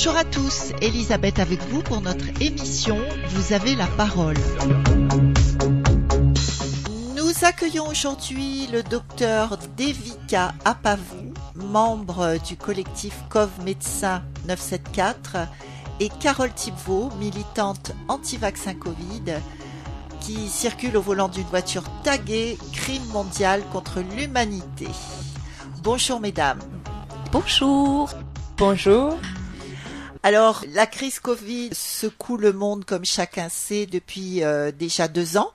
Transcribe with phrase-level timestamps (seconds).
[0.00, 2.98] Bonjour à tous, Elisabeth avec vous pour notre émission
[3.30, 4.36] Vous avez la parole.
[7.16, 15.48] Nous accueillons aujourd'hui le docteur Devika Apavou, membre du collectif COV Médecins 974,
[15.98, 19.40] et Carole Thibvaux, militante anti-vaccin Covid,
[20.20, 24.86] qui circule au volant d'une voiture taguée Crime mondial contre l'humanité.
[25.82, 26.60] Bonjour mesdames.
[27.32, 28.10] Bonjour.
[28.56, 29.18] Bonjour.
[30.22, 35.52] Alors, la crise Covid secoue le monde comme chacun sait depuis euh, déjà deux ans.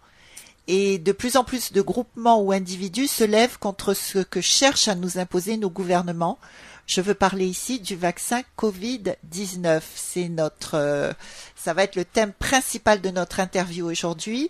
[0.67, 4.87] Et de plus en plus de groupements ou individus se lèvent contre ce que cherchent
[4.87, 6.39] à nous imposer nos gouvernements.
[6.87, 9.81] Je veux parler ici du vaccin Covid-19.
[9.95, 11.11] C'est notre, euh,
[11.57, 14.49] ça va être le thème principal de notre interview aujourd'hui.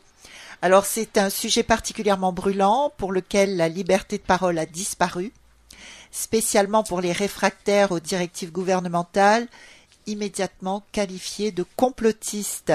[0.61, 5.33] Alors c'est un sujet particulièrement brûlant pour lequel la liberté de parole a disparu,
[6.11, 9.48] spécialement pour les réfractaires aux directives gouvernementales
[10.07, 12.73] immédiatement qualifiés de complotistes.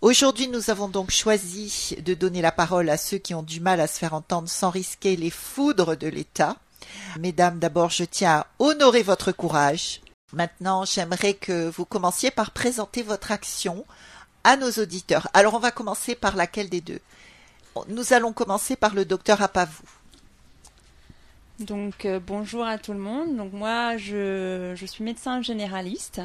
[0.00, 3.80] Aujourd'hui, nous avons donc choisi de donner la parole à ceux qui ont du mal
[3.80, 6.56] à se faire entendre sans risquer les foudres de l'État.
[7.18, 10.00] Mesdames, d'abord, je tiens à honorer votre courage.
[10.32, 13.84] Maintenant, j'aimerais que vous commenciez par présenter votre action
[14.42, 15.28] à nos auditeurs.
[15.34, 17.00] Alors, on va commencer par laquelle des deux?
[17.88, 19.84] Nous allons commencer par le docteur Apavou.
[21.60, 23.36] Donc euh, bonjour à tout le monde.
[23.36, 26.22] Donc moi je, je suis médecin généraliste.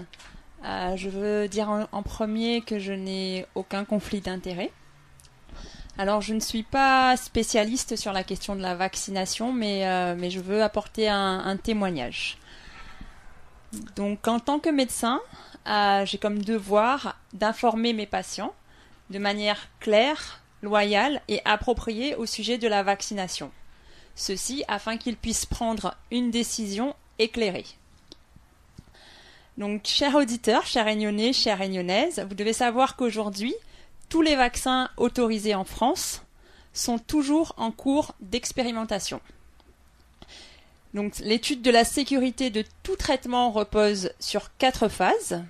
[0.64, 4.72] Euh, je veux dire en, premier que je n'ai aucun conflit d'intérêt.
[5.97, 10.30] Alors je ne suis pas spécialiste sur la question de la vaccination, mais, euh, mais
[10.30, 12.38] je veux apporter un, un, témoignage.
[13.97, 15.19] Donc en tant que médecin,
[16.06, 18.53] j'ai comme devoir d'informer mes patients
[19.09, 23.52] de manière claire, loyale et appropriée au sujet de la vaccination
[24.16, 27.66] ceci afin qu'ils puissent prendre une décision éclairée.
[29.57, 33.53] Donc, chers auditeurs, chers réunionnais, chères réunionnaises, vous devez savoir qu'aujourd'hui,
[34.09, 36.23] tous les vaccins autorisés en France
[36.73, 39.22] sont toujours en cours d'expérimentation.
[40.94, 45.44] Donc, l'étude de la sécurité de tout traitement repose sur quatre phases.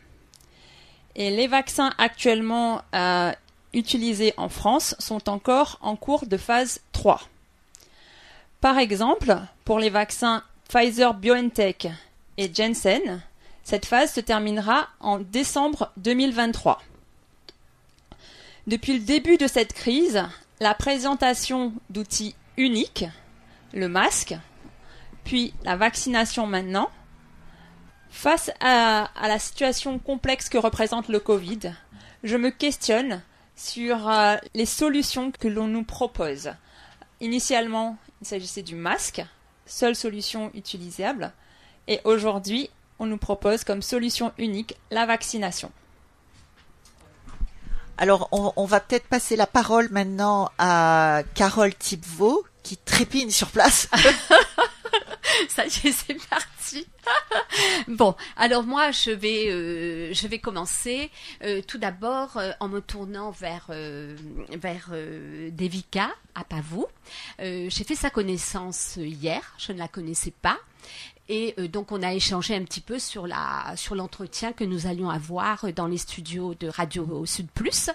[1.15, 3.31] Et les vaccins actuellement euh,
[3.73, 7.21] utilisés en France sont encore en cours de phase 3.
[8.61, 11.87] Par exemple, pour les vaccins Pfizer BioNTech
[12.37, 13.21] et Janssen,
[13.63, 16.81] cette phase se terminera en décembre 2023.
[18.67, 20.23] Depuis le début de cette crise,
[20.59, 23.05] la présentation d'outils uniques,
[23.73, 24.35] le masque,
[25.23, 26.89] puis la vaccination maintenant,
[28.09, 31.73] face à, à, la situation complexe que représente le Covid,
[32.23, 33.21] je me questionne
[33.55, 36.51] sur euh, les solutions que l'on nous propose.
[37.25, 39.25] Initialement, il s'agissait du masque,
[39.65, 41.33] seule solution utilisable.
[41.87, 42.69] Et aujourd'hui,
[42.99, 45.71] on nous propose comme solution unique la vaccination.
[47.97, 53.47] Alors, on, on va peut-être passer la parole maintenant à Carole Thibvaux, qui trépigne sur
[53.47, 53.89] place.
[55.49, 56.87] Ça y est, c'est parti.
[57.87, 61.11] bon, alors moi, je vais, euh, je vais commencer
[61.43, 64.89] euh, tout d'abord euh, en me tournant vers vers
[65.51, 66.87] Devika à Pavou.
[67.39, 69.55] J'ai fait sa connaissance hier.
[69.57, 70.57] Je ne la connaissais pas.
[71.27, 75.09] Et donc on a échangé un petit peu sur la sur l'entretien que nous allions
[75.09, 77.89] avoir dans les studios de Radio Sud Plus.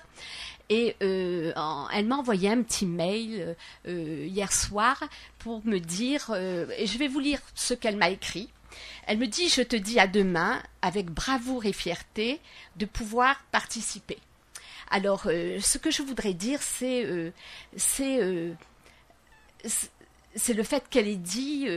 [0.70, 1.52] Et euh,
[1.92, 3.56] elle m'a envoyé un petit mail
[3.88, 5.02] euh, hier soir
[5.40, 8.48] pour me dire, euh, et je vais vous lire ce qu'elle m'a écrit.
[9.08, 12.40] Elle me dit, je te dis à demain, avec bravoure et fierté,
[12.76, 14.18] de pouvoir participer.
[14.92, 17.32] Alors, ce que je voudrais dire, c'est
[17.76, 18.20] c'est
[20.34, 21.68] c'est le fait qu'elle ait dit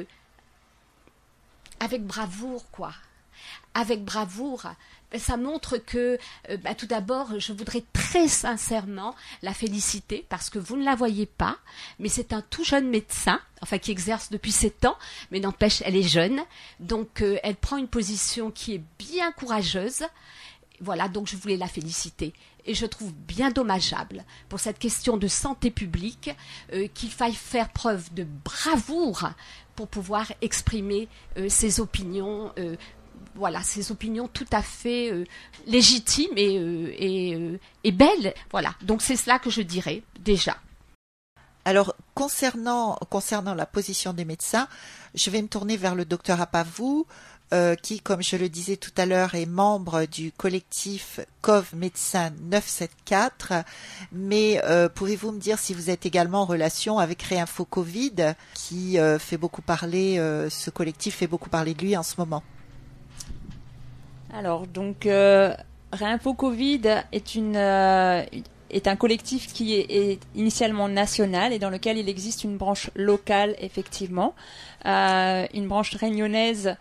[1.79, 2.93] avec bravoure, quoi.
[3.73, 4.67] Avec bravoure,
[5.19, 6.17] ça montre que,
[6.49, 10.95] euh, bah, tout d'abord, je voudrais très sincèrement la féliciter parce que vous ne la
[10.95, 11.57] voyez pas,
[11.99, 14.97] mais c'est un tout jeune médecin, enfin qui exerce depuis sept ans,
[15.31, 16.41] mais n'empêche, elle est jeune,
[16.79, 20.03] donc euh, elle prend une position qui est bien courageuse.
[20.81, 22.33] Voilà, donc je voulais la féliciter.
[22.65, 26.31] Et je trouve bien dommageable pour cette question de santé publique
[26.73, 29.29] euh, qu'il faille faire preuve de bravoure
[29.75, 31.07] pour pouvoir exprimer
[31.49, 32.53] ses opinions
[33.35, 35.25] voilà, ses opinions tout à fait euh,
[35.65, 38.33] légitimes et, euh, euh, et, belles.
[38.51, 40.57] Voilà, donc c'est cela que je dirais déjà.
[41.65, 44.67] Alors, concernant, concernant la position des médecins,
[45.15, 47.05] je vais me tourner vers le docteur Apavou,
[47.83, 53.63] qui, comme je le disais tout à l'heure, est membre du collectif COV Médecins 974.
[54.11, 54.59] Mais
[54.95, 59.61] pouvez-vous me dire si vous êtes également en relation avec Réinfo Covid, qui fait beaucoup
[59.61, 60.17] parler,
[60.49, 62.43] ce collectif fait beaucoup parler de lui en ce moment?
[64.33, 65.53] Alors, donc, euh,
[65.91, 66.81] Réinfo Covid
[67.11, 68.23] est, une, euh,
[68.71, 73.55] est un collectif qui est, initialement national et dans lequel il existe une branche locale,
[73.59, 74.33] effectivement.
[74.85, 76.75] Euh, une branche réunionnaise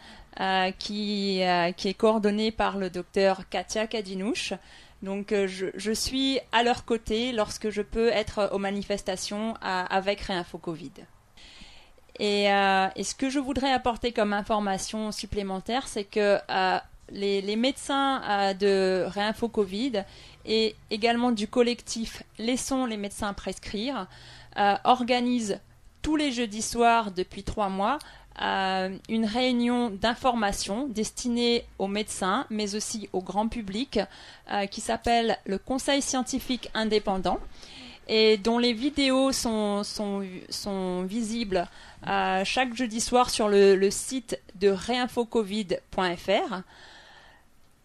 [0.78, 1.42] qui,
[1.76, 4.54] qui est coordonnée par le docteur Katia Kadinouche.
[5.02, 10.56] Donc je, je, suis à leur côté lorsque je peux être aux manifestations avec Réinfo
[10.56, 10.92] Covid.
[12.18, 16.38] Et, et, ce que je voudrais apporter comme information supplémentaire, c'est que
[17.10, 20.04] les, médecins euh, de Réinfo Covid
[20.44, 24.06] et également du collectif Laissons les médecins prescrire
[24.58, 25.60] euh, organisent
[26.02, 27.98] tous les jeudis soirs depuis trois mois
[28.40, 34.00] euh, une réunion d'information destinée aux médecins, mais aussi au grand public,
[34.70, 37.38] qui s'appelle le Conseil scientifique indépendant
[38.08, 39.82] et dont les vidéos sont,
[41.04, 41.68] visibles
[42.04, 46.62] chaque jeudi soir sur le, le site de réinfocovid.fr.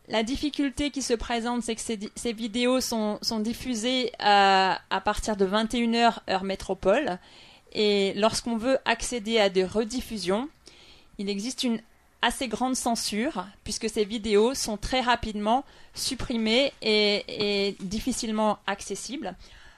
[0.09, 6.19] La difficulté qui se présente, c'est que ces, vidéos sont, diffusées à, partir de 21h
[6.29, 7.19] heure métropole.
[7.73, 10.47] Et lorsqu'on veut accéder à des rediffusions,
[11.17, 11.81] il existe une
[12.21, 19.35] assez grande censure, puisque ces vidéos sont très rapidement supprimées et, difficilement accessibles.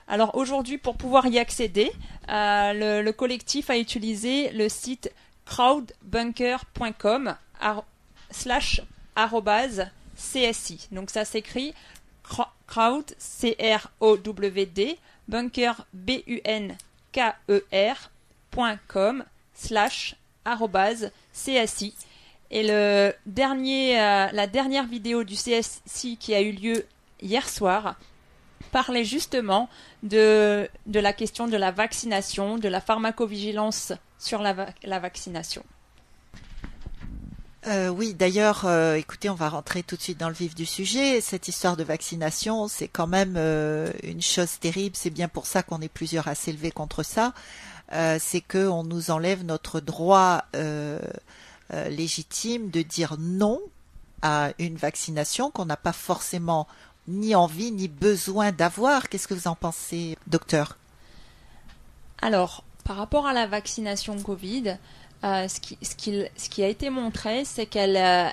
[0.08, 1.92] Alors aujourd'hui, pour pouvoir y accéder,
[2.30, 5.12] euh, le, collectif a utilisé le site
[5.46, 7.36] crowdbunker.com
[8.30, 8.81] slash
[10.19, 10.89] CSI.
[10.92, 11.74] Donc ça s'écrit
[12.68, 16.81] crowd, C-R-O-W-D, bunker, B-U-N-K-E-R,
[19.54, 20.16] slash,
[21.33, 21.95] CSI.
[22.51, 26.86] Et le dernier, euh, la dernière vidéo du CSI qui a eu lieu
[27.21, 27.95] hier soir
[28.71, 29.69] parlait justement
[30.04, 35.63] de, la question de la vaccination, de la pharmacovigilance sur la vaccination.
[37.67, 40.65] Euh, oui, d'ailleurs, euh, écoutez, on va rentrer tout de suite dans le vif du
[40.65, 41.19] sujet.
[41.19, 44.95] Cette histoire de vaccination, c'est quand même euh, une chose terrible.
[44.95, 47.33] C'est bien pour ça qu'on est plusieurs à s'élever contre ça.
[48.19, 50.44] c'est qu'on nous enlève notre droit
[51.71, 53.59] légitime de dire non
[54.21, 56.67] à une vaccination qu'on n'a pas forcément
[57.07, 59.09] ni envie ni besoin d'avoir.
[59.09, 60.77] Qu'est-ce que vous en pensez, docteur?
[62.21, 64.77] Alors, par rapport à la vaccination Covid,
[65.24, 68.30] euh, ce, qui, a été montré, c'est qu'elle euh,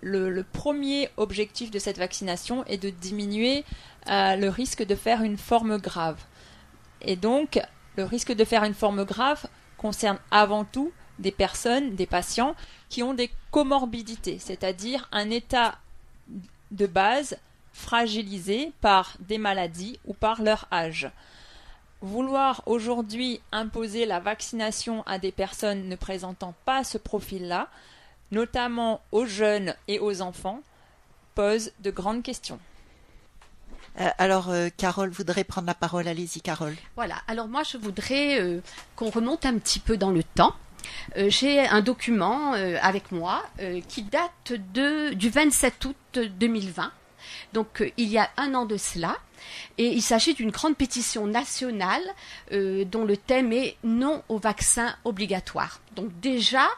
[0.00, 3.64] le, premier objectif de cette vaccination est de diminuer
[4.08, 6.18] euh, le risque de faire une forme grave.
[7.02, 7.60] Et donc,
[7.96, 9.46] le risque de faire une forme grave
[9.76, 12.54] concerne avant tout des personnes, des patients
[12.88, 15.78] qui ont des comorbidités, c'est-à-dire un état
[16.70, 17.36] de base
[17.72, 21.10] fragilisé par des maladies ou par leur âge
[22.00, 27.68] vouloir aujourd'hui imposer la vaccination à des personnes ne présentant pas ce profil-là,
[28.30, 30.62] notamment aux jeunes et aux enfants,
[31.34, 32.60] pose de grandes questions.
[34.00, 36.06] Euh, alors, euh, Carole voudrait prendre la parole.
[36.06, 36.76] Allez-y, Carole.
[36.96, 37.16] Voilà.
[37.26, 38.60] Alors moi, je voudrais euh,
[38.96, 40.54] qu'on remonte un petit peu dans le temps.
[41.16, 43.42] J'ai un document avec moi
[43.88, 46.92] qui date de, du 27 août 2020.
[47.52, 49.16] Donc, il y a un an de cela.
[49.76, 52.02] Et il s'agit d'une grande pétition nationale
[52.52, 55.80] euh, dont le thème est non au vaccin obligatoire.
[55.94, 56.68] Donc déjà,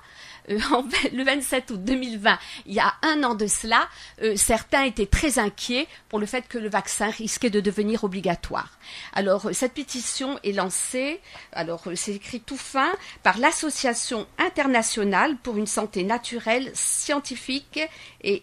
[0.50, 0.58] euh,
[1.12, 3.88] le 27 août 2020, il y a un an de cela,
[4.22, 8.78] euh, certains étaient très inquiets pour le fait que le vaccin risquait de devenir obligatoire.
[9.12, 11.20] Alors cette pétition est lancée,
[11.52, 17.80] alors c'est écrit tout fin, par l'Association internationale pour une santé naturelle, scientifique
[18.22, 18.42] et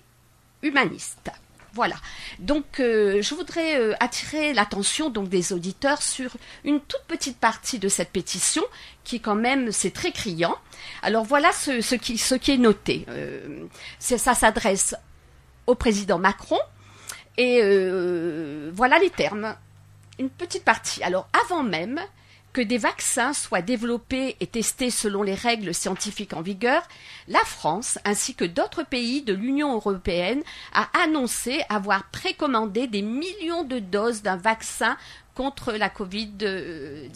[0.63, 1.31] humaniste.
[1.77, 1.97] Voilà.
[2.39, 7.77] Donc, euh, je voudrais euh, attirer l'attention donc des auditeurs sur une toute petite partie
[7.77, 8.63] de cette pétition,
[9.03, 10.55] qui quand même c'est très criant.
[11.03, 13.05] Alors voilà ce, qui, est noté.
[13.09, 13.67] Euh,
[13.99, 14.95] ça s'adresse
[15.67, 16.59] au président Macron
[17.37, 17.61] et
[18.73, 19.55] voilà les termes.
[20.17, 21.03] Une petite partie.
[21.03, 21.99] Alors avant même
[22.53, 26.81] que des vaccins soient développés et testés selon les règles scientifiques en vigueur,
[27.27, 30.41] la France, ainsi que d'autres pays de l'Union européenne,
[30.73, 34.97] a annoncé avoir précommandé des millions de doses d'un vaccin
[35.35, 37.11] contre la Covid-19.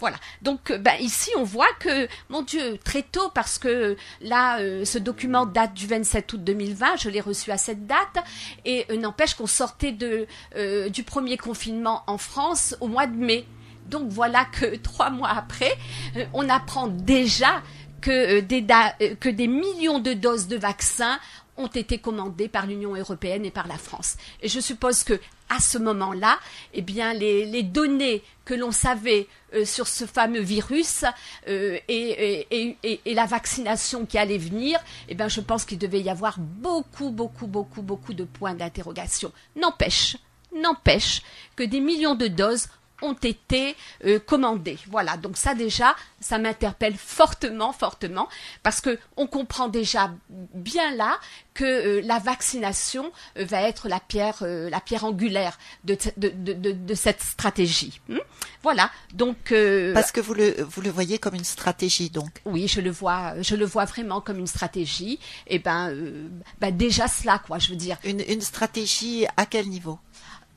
[0.00, 0.16] Voilà.
[0.40, 4.98] Donc, ben, ici, on voit que, mon Dieu, très tôt, parce que là, euh, ce
[4.98, 8.24] document date du 27 août 2020, je l'ai reçu à cette date,
[8.64, 9.96] et euh, n'empêche qu'on sortait
[10.56, 13.46] euh, du premier confinement en France au mois de mai.
[13.90, 15.76] Donc voilà que trois mois après,
[16.16, 17.62] euh, on apprend déjà
[18.00, 18.64] que, euh, des,
[19.02, 21.18] euh, que des millions de doses de vaccins
[21.56, 24.16] ont été commandés par l'Union européenne et par la France.
[24.40, 25.20] Et je suppose que
[25.50, 26.38] à ce moment-là,
[26.72, 29.26] eh bien, les, données que l'on savait
[29.64, 31.04] sur ce fameux virus
[31.48, 32.46] et,
[32.78, 34.78] et, la vaccination qui allait venir,
[35.08, 39.32] eh bien, je pense qu'il devait y avoir beaucoup, beaucoup, beaucoup, beaucoup de points d'interrogation.
[39.56, 40.16] N'empêche,
[40.54, 41.20] n'empêche
[41.56, 42.68] que des millions de doses
[43.02, 44.78] ont été euh, commandés.
[44.88, 48.28] Voilà, donc ça déjà, ça m'interpelle fortement, fortement,
[48.62, 51.18] parce que on comprend déjà bien là
[51.54, 57.22] que euh, la vaccination euh, va être la pierre, la pierre angulaire de, de, cette
[57.22, 58.00] stratégie.
[58.08, 58.18] Hmm
[58.62, 59.54] voilà, donc
[59.94, 62.42] parce que vous le vous le voyez comme une stratégie, donc.
[62.44, 65.18] Oui, je le vois, je le vois vraiment comme une stratégie.
[65.46, 65.94] Et ben,
[66.60, 67.96] ben déjà cela, quoi, je veux dire.
[68.04, 69.98] Une, une stratégie à quel niveau?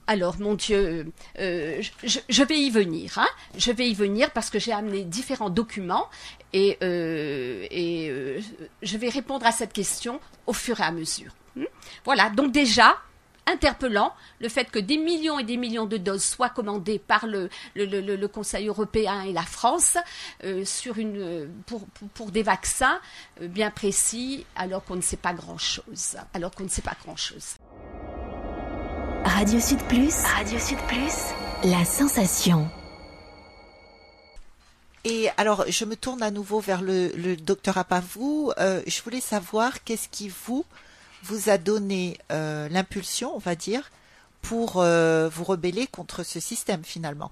[0.07, 3.17] Alors, mon Dieu, euh, je, vais y venir.
[3.17, 3.27] Hein.
[3.57, 6.10] Je vais y venir parce que j'ai amené différents documents
[6.51, 8.41] et, euh, euh,
[8.81, 11.31] je vais répondre à cette question au fur et à mesure.
[11.55, 11.63] Hmm.
[12.03, 12.98] Voilà, donc déjà,
[13.45, 17.50] interpellant le fait que des millions et des millions de doses soient commandées par le,
[18.27, 19.98] Conseil européen et la France
[21.65, 23.00] pour, pour, des vaccins
[23.41, 26.17] bien précis alors qu'on ne sait pas grand-chose.
[26.33, 27.55] Alors qu'on ne sait pas grand-chose.
[29.25, 30.13] Radio Sud Plus.
[30.24, 31.34] Radio Sud Plus.
[31.63, 32.70] La sensation.
[35.06, 38.51] Et alors, je me tourne à nouveau vers le, docteur Apavou.
[38.58, 40.65] Euh, je voulais savoir qu'est-ce qui vous
[41.24, 43.92] vous a donné euh, l'impulsion, on va dire,
[44.42, 47.32] pour euh, vous rebeller contre ce système finalement.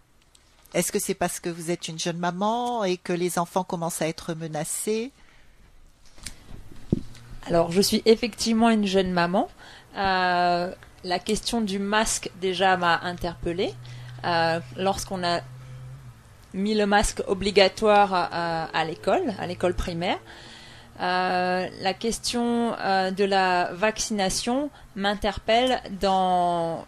[0.74, 4.01] Est-ce que c'est parce que vous êtes une jeune maman et que les enfants commencent
[4.01, 5.12] à être menacés?
[7.48, 9.50] Alors, je suis effectivement une jeune maman
[11.03, 13.74] la question du masque déjà m'a interpellée.
[14.24, 15.41] Euh, lorsqu'on a
[16.53, 20.20] mis le masque obligatoire à, l'école, à l'école primaire.
[21.00, 26.86] Euh, la question euh, de la vaccination m'interpelle dans,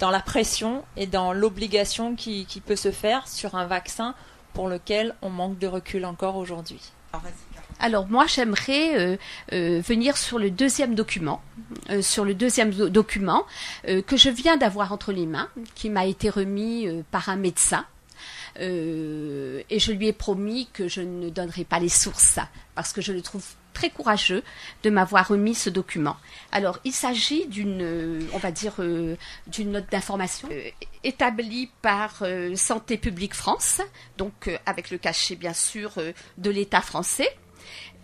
[0.00, 4.14] dans la pression et dans l'obligation qui, qui, peut se faire sur un vaccin
[4.52, 6.80] pour lequel on manque de recul encore aujourd'hui.
[7.80, 9.16] Alors moi j'aimerais euh,
[9.52, 11.42] euh, venir sur le deuxième document,
[11.90, 13.44] euh, sur le deuxième document
[13.84, 17.84] que je viens d'avoir entre les mains, qui m'a été remis par un médecin.
[18.58, 22.38] et je lui ai promis que je ne donnerai pas les sources
[22.74, 24.44] parce que je le trouve très courageux
[24.84, 26.16] de m'avoir remis ce document.
[26.52, 28.74] Alors, il s'agit d'une, on va dire,
[29.48, 30.48] d'une note d'information
[31.02, 32.22] établie par
[32.54, 33.80] Santé publique France,
[34.16, 35.90] donc avec le cachet bien sûr
[36.38, 37.28] de l'État français.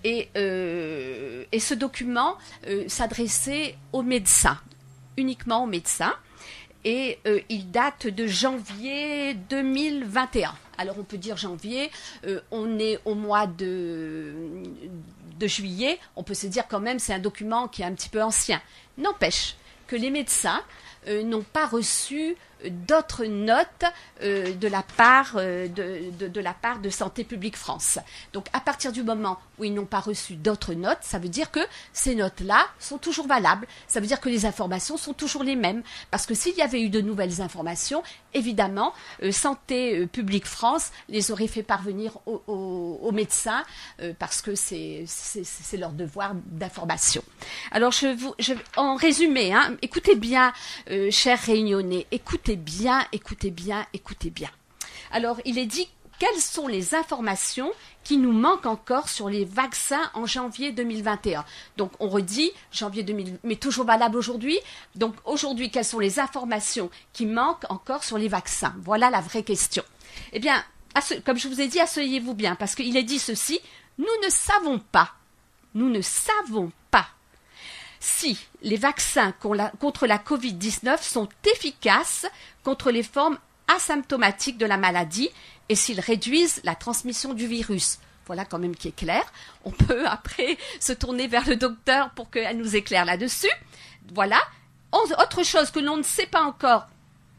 [0.06, 4.58] Euh, et, ce document euh, s'adressait aux médecins,
[5.16, 6.14] uniquement aux médecins,
[6.84, 10.54] et euh, il date de janvier 2021.
[10.78, 11.90] Alors on peut dire janvier,
[12.50, 14.32] on est au mois de,
[15.38, 18.08] de juillet, on peut se dire quand même c'est un document qui est un petit
[18.08, 18.62] peu ancien.
[18.96, 20.62] N'empêche que les médecins
[21.06, 22.34] n'ont pas reçu
[22.68, 23.84] d'autres notes
[24.22, 27.98] de la part de, de, la part de Santé publique France.
[28.32, 31.50] Donc à partir du moment où ils n'ont pas reçu d'autres notes, ça veut dire
[31.50, 31.60] que
[31.92, 33.66] ces notes-là sont toujours valables.
[33.86, 35.82] Ça veut dire que les informations sont toujours les mêmes.
[36.10, 38.02] Parce que s'il y avait eu de nouvelles informations,
[38.34, 43.64] évidemment, euh, Santé euh, publique France les aurait fait parvenir aux, médecins
[44.00, 45.04] euh, parce que c'est
[45.76, 47.22] leur devoir d'information.
[47.72, 48.34] Alors, je vous,
[48.76, 50.52] en résumé, hein, écoutez bien,
[51.10, 52.06] chers réunionnais,
[52.50, 54.50] écoutez bien, écoutez bien, écoutez bien.
[55.12, 55.88] Alors, il est dit
[56.18, 57.70] quelles sont les informations
[58.02, 61.44] qui nous manquent encore sur les vaccins en janvier 2021.
[61.76, 64.58] Donc on redit janvier 2000, mais toujours valable aujourd'hui.
[64.96, 68.74] Donc aujourd'hui, quelles sont les informations qui manquent encore sur les vaccins?
[68.82, 69.84] Voilà la vraie question.
[70.32, 70.62] Eh bien,
[71.24, 73.60] comme je vous ai dit, asseyez-vous bien, parce qu'il est dit ceci,
[73.96, 75.12] nous ne savons pas,
[75.74, 77.06] nous ne savons pas
[78.00, 82.26] si les vaccins contre la Covid-19 sont efficaces
[82.64, 83.38] contre les formes
[83.68, 85.30] asymptomatiques de la maladie
[85.68, 87.98] et s'ils réduisent la transmission du virus.
[88.26, 89.22] Voilà quand même qui est clair.
[89.64, 93.50] On peut après se tourner vers le docteur pour qu'elle nous éclaire là-dessus.
[94.14, 94.40] Voilà.
[94.92, 96.88] Autre chose que l'on ne sait pas encore,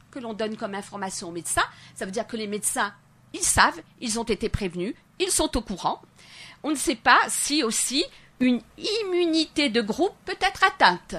[0.10, 1.66] que l'on donne comme information aux médecins,
[1.96, 2.94] ça veut dire que les médecins,
[3.34, 6.02] ils savent, ils ont été prévenus, ils sont au courant.
[6.64, 8.06] On ne sait pas si aussi
[8.42, 11.16] une immunité de groupe peut être atteinte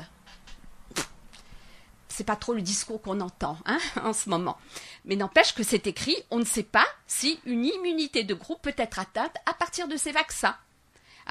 [2.12, 4.58] c'est pas trop le discours qu'on entend hein, en ce moment.
[5.04, 8.74] Mais n'empêche que c'est écrit, on ne sait pas si une immunité de groupe peut
[8.76, 10.54] être atteinte à partir de ces vaccins.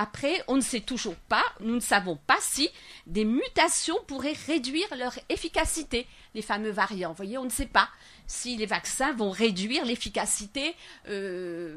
[0.02, 2.72] Après, on ne sait toujours pas, nous ne savons pas si
[3.06, 7.10] des mutations pourraient réduire leur efficacité, les fameux variants.
[7.10, 7.88] Vous voyez, on ne sait pas
[8.26, 10.74] si les vaccins vont réduire l'efficacité
[11.08, 11.76] euh,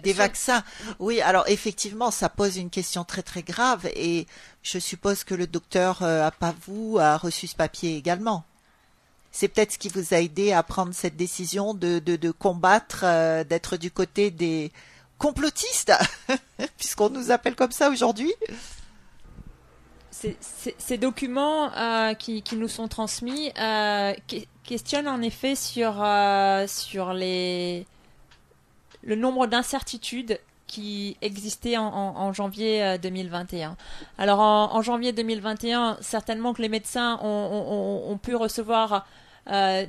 [0.00, 0.62] des vaccins.
[1.00, 4.28] Oui, alors effectivement, ça pose une question très très grave et
[4.62, 6.30] je suppose que le docteur euh,
[6.68, 8.44] vous a reçu ce papier également.
[9.32, 13.42] C'est peut-être ce qui vous a aidé à prendre cette décision de, de, combattre, euh,
[13.42, 14.70] d'être du côté des
[15.18, 15.92] complotistes,
[16.76, 18.32] puisqu'on nous appelle comme ça aujourd'hui.
[20.10, 23.52] Ces, documents euh, qui, nous sont transmis
[24.66, 27.86] questionne en effet sur, euh, sur les,
[29.02, 33.70] le nombre d'incertitudes qui existaient en, janvier 2021.
[33.70, 33.74] Euh,
[34.18, 39.06] Alors en, janvier 2021, certainement que les médecins ont, pu recevoir
[39.48, 39.86] euh,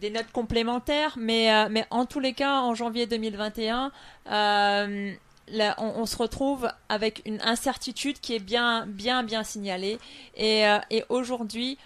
[0.00, 3.92] des notes complémentaires, mais, mais en tous les cas, en janvier 2021,
[4.26, 9.98] on, se retrouve avec une incertitude qui est bien, bien, bien signalée.
[10.36, 11.78] Et, et aujourd'hui,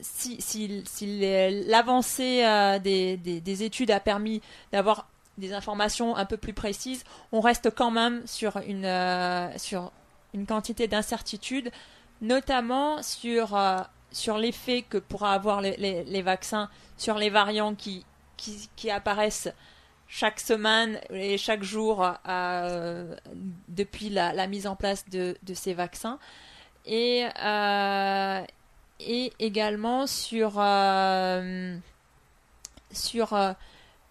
[0.00, 0.84] si,
[1.66, 4.40] l'avancée euh, des, études a permis
[4.72, 9.92] d'avoir des informations un peu plus précises, on reste quand même sur une, euh, sur
[10.34, 11.70] une quantité d'incertitudes,
[12.20, 13.78] notamment sur, euh,
[14.12, 18.04] sur l'effet que pourra avoir les, vaccins sur les variants qui,
[18.36, 19.48] qui, apparaissent
[20.08, 22.06] chaque semaine et chaque jour
[23.68, 26.18] depuis la, mise en place de, de ces vaccins.
[26.86, 27.26] Et,
[29.06, 31.76] et également sur, euh,
[32.92, 33.52] sur euh,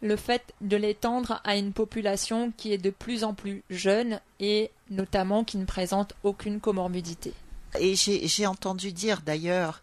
[0.01, 4.71] le fait de l'étendre à une population qui est de plus en plus jeune et
[4.89, 7.33] notamment qui ne présente aucune comorbidité.
[7.77, 9.81] Et j'ai entendu dire d'ailleurs,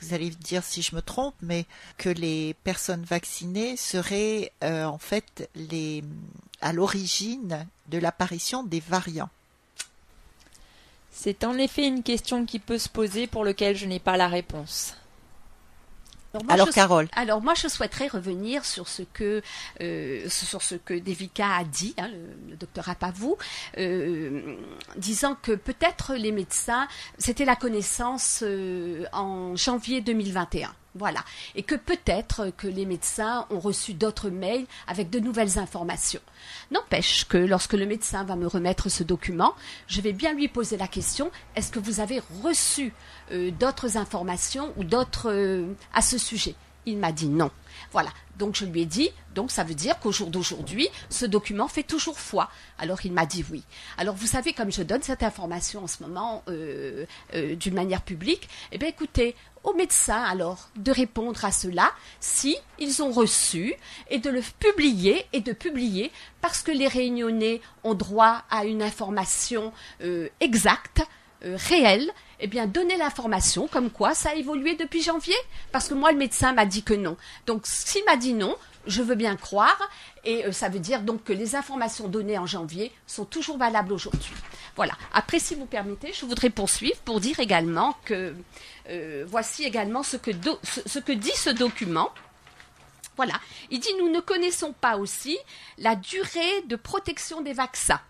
[0.00, 1.66] vous allez dire si je me trompe, mais
[1.96, 6.04] que les personnes vaccinées seraient euh, en fait les,
[6.60, 9.30] à l'origine de l'apparition des variants.
[11.12, 14.28] C'est en effet une question qui peut se poser pour laquelle je n'ai pas la
[14.28, 14.94] réponse.
[16.48, 17.08] Alors, Carole.
[17.12, 19.42] Alors moi je souhaiterais revenir sur ce que
[19.80, 22.08] euh, sur ce que Devika a dit, hein,
[22.48, 23.36] le, docteur Apavou,
[23.78, 24.56] euh,
[24.96, 30.70] disant que peut-être les médecins, c'était la connaissance euh, en janvier 2021.
[30.94, 31.24] Voilà.
[31.54, 36.20] Et que peut-être que les médecins ont reçu d'autres mails avec de nouvelles informations.
[36.70, 39.54] N'empêche que lorsque le médecin va me remettre ce document,
[39.86, 42.92] je vais bien lui poser la question, est-ce que vous avez reçu
[43.32, 46.54] euh, d'autres informations ou d'autres euh, à ce sujet?
[46.86, 47.50] Il m'a dit non.
[47.92, 48.10] Voilà.
[48.38, 51.82] Donc je lui ai dit, donc ça veut dire qu'au jour d'aujourd'hui, ce document fait
[51.82, 52.48] toujours foi.
[52.78, 53.64] Alors il m'a dit oui.
[53.98, 58.48] Alors vous savez, comme je donne cette information en ce moment euh, d'une manière publique,
[58.70, 63.74] eh bien écoutez, aux médecins alors de répondre à cela si ils ont reçu
[64.10, 68.82] et de le publier et de publier parce que les réunionnais ont droit à une
[68.82, 71.02] information euh, exacte,
[71.44, 75.36] euh, réelle, eh bien donner l'information comme quoi ça a évolué depuis janvier
[75.72, 77.16] parce que moi le médecin m'a dit que non.
[77.46, 78.56] Donc s'il m'a dit non,
[78.88, 79.78] je veux bien croire,
[80.24, 83.92] et euh, ça veut dire donc que les informations données en janvier sont toujours valables
[83.92, 84.32] aujourd'hui.
[84.76, 84.94] Voilà.
[85.12, 88.34] Après, si vous permettez, je voudrais poursuivre pour dire également que
[88.88, 90.30] euh, voici également ce que,
[90.62, 92.10] ce que dit ce document.
[93.16, 93.34] Voilà.
[93.70, 95.36] Il dit nous ne connaissons pas aussi
[95.76, 98.00] la durée de protection des vaccins.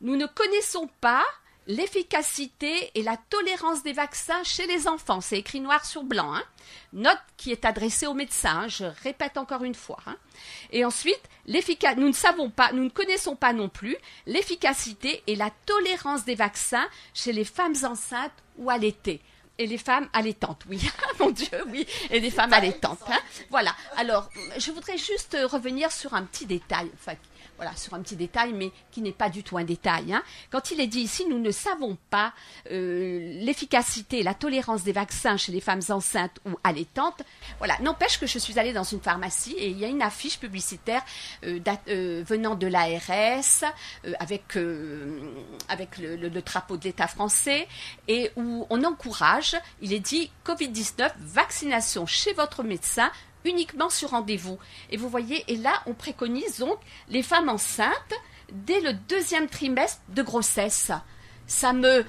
[0.00, 1.24] Nous ne connaissons pas
[1.66, 5.20] l'efficacité et la tolérance des vaccins chez les enfants.
[5.20, 6.34] C'est écrit noir sur blanc.
[6.34, 6.42] Hein.
[6.92, 8.62] Note qui est adressée aux médecins.
[8.64, 8.68] Hein.
[8.68, 9.98] Je répète encore une fois.
[10.06, 10.16] Hein.
[10.70, 13.96] Et ensuite, nous ne savons pas, nous ne connaissons pas non plus
[14.26, 19.20] l'efficacité et la tolérance des vaccins chez les femmes enceintes ou allaitées.
[19.56, 20.80] Et les femmes allaitantes, oui,
[21.20, 22.98] mon Dieu, oui, et les femmes allaitantes.
[23.50, 23.72] Voilà.
[23.96, 27.14] Alors, je voudrais juste revenir sur un petit détail, enfin,
[27.56, 30.12] voilà, sur un petit détail, mais qui n'est pas du tout un détail.
[30.12, 30.22] Hein.
[30.50, 32.32] Quand il est dit ici, nous ne savons pas
[32.70, 37.22] euh, l'efficacité, la tolérance des vaccins chez les femmes enceintes ou allaitantes.
[37.58, 40.38] Voilà, n'empêche que je suis allée dans une pharmacie et il y a une affiche
[40.38, 41.02] publicitaire
[41.44, 43.64] euh, euh, venant de l'ARS
[44.18, 44.58] avec
[45.68, 47.66] avec le, le, le drapeau de l'État français
[48.08, 49.56] et où on encourage.
[49.80, 53.10] Il est dit Covid-19 vaccination chez votre médecin
[53.44, 54.58] uniquement sur rendez-vous.
[54.90, 56.78] Et vous voyez, et là, on préconise donc
[57.08, 58.14] les femmes enceintes
[58.52, 60.90] dès le deuxième trimestre de grossesse.
[61.46, 62.04] Ça me,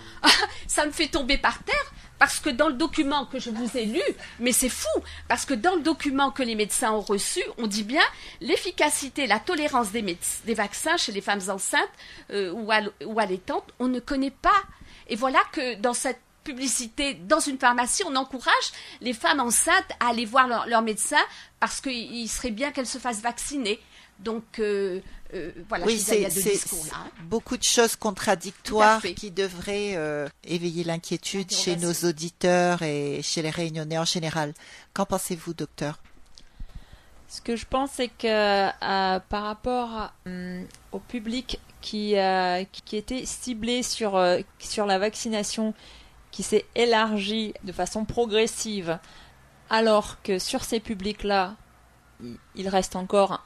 [0.91, 4.01] fait tomber par terre parce que dans le document que je vous ai lu,
[4.39, 4.87] mais c'est fou,
[5.27, 8.03] parce que dans le document que les médecins ont reçu, on dit bien
[8.39, 10.01] l'efficacité, la tolérance des,
[10.45, 11.89] des, vaccins chez les femmes enceintes
[12.31, 12.69] euh, ou,
[13.05, 14.63] ou allaitantes, on ne connaît pas.
[15.07, 18.67] Et voilà que dans cette publicité dans une pharmacie, on encourage
[19.01, 21.17] les femmes enceintes à aller voir leur, médecin
[21.59, 23.79] parce qu'il serait bien qu'elles se fassent vacciner.
[24.19, 25.01] Donc euh,
[25.33, 26.53] euh, voilà, Oui, je disais, il y a c'est
[26.93, 27.05] hein.
[27.23, 33.49] beaucoup de choses contradictoires qui devraient euh, éveiller l'inquiétude chez nos auditeurs et chez les
[33.49, 34.53] réunionnais en général.
[34.93, 35.99] Qu'en pensez-vous, docteur?
[37.27, 42.63] Ce que je pense, c'est que euh, par rapport à, hum, au public qui, euh,
[42.71, 45.73] qui- qui était ciblé sur, euh, sur la vaccination,
[46.35, 48.99] qui s'est élargi de façon progressive,
[49.69, 51.55] alors que sur ces publics-là,
[52.21, 53.41] il- il reste encore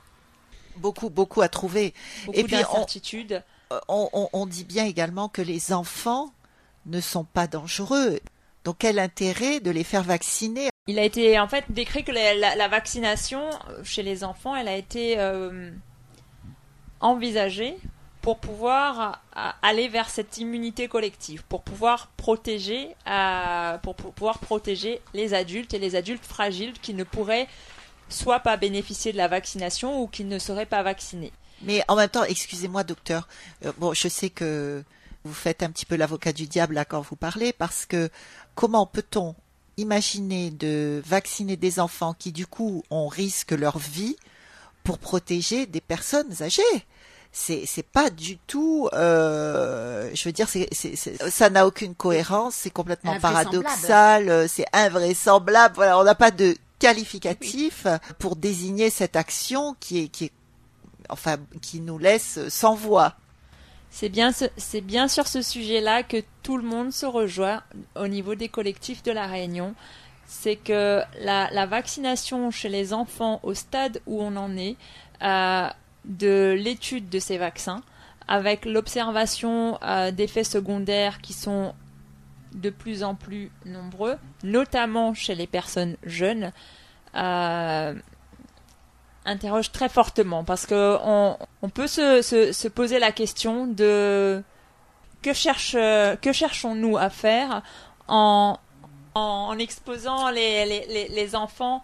[0.77, 1.93] Beaucoup, beaucoup à trouver.
[2.25, 3.43] beaucoup Et puis, d'incertitudes.
[3.71, 6.33] Euh, On, on- on dit bien également que les enfants
[6.87, 8.19] ne sont pas dangereux.
[8.63, 10.69] Donc quel intérêt de les faire vacciner?
[10.87, 14.55] Il a été en fait décrit que la, la- la vaccination euh, chez les enfants,
[14.55, 15.69] elle a été euh,
[17.01, 17.77] envisagée
[18.21, 23.77] pour pouvoir euh, aller vers cette immunité collective, pour pouvoir protéger, euh,
[24.41, 27.47] protéger les adultes et les adultes fragiles qui ne pourraient
[28.09, 31.31] soit pas bénéficier de la vaccination ou qui ne seraient pas vaccinés.
[31.61, 33.27] Mais en même temps, excusez-moi, docteur.
[33.65, 34.83] euh, je sais que
[35.23, 38.09] vous faites un petit peu l'avocat du diable là quand vous parlez, parce que
[38.55, 39.35] comment peut-on
[39.77, 44.17] imaginer de vacciner des enfants qui du coup on risque leur vie
[44.83, 46.63] pour protéger des personnes âgées?
[47.31, 51.93] C'est c'est pas du tout euh, je veux dire c'est c'est c'est- ça n'a aucune
[51.95, 55.75] cohérence c'est complètement paradoxal euh, c'est invraisemblable.
[55.75, 57.85] Voilà on n'a pas de qualificatif
[58.17, 60.31] pour désigner cette action qui est qui est
[61.09, 63.13] enfin qui nous laisse sans voix.
[63.91, 67.63] C'est bien, ce- c'est bien sur ce sujet-là que tout le monde se rejoint
[67.95, 69.73] au niveau des collectifs de la Réunion.
[70.27, 74.75] C'est que la, la vaccination chez les enfants au stade où on en est,
[75.23, 75.67] euh,
[76.05, 77.81] de l'étude de ces vaccins,
[78.27, 81.73] avec l'observation euh, d'effets secondaires qui sont
[82.53, 86.51] de plus en plus nombreux, notamment chez les personnes jeunes,
[87.15, 87.93] euh,
[89.25, 94.41] interroge très fortement parce que on, peut se, se, se poser la question de
[95.21, 97.61] que cherche que cherchons-nous à faire
[98.07, 98.57] en,
[99.13, 101.83] en, exposant les, les enfants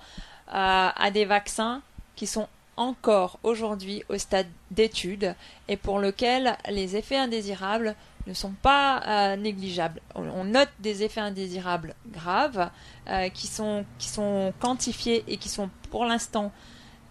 [0.50, 1.82] euh, à des vaccins
[2.16, 2.48] qui sont
[2.78, 5.36] encore aujourd'hui au stade d'étude
[5.68, 7.96] et pour lequel les effets indésirables
[8.28, 10.02] ne sont pas euh, négligeables.
[10.16, 12.70] On, note des effets indésirables graves
[13.08, 16.52] euh, qui, sont, qui sont quantifiés et qui sont pour l'instant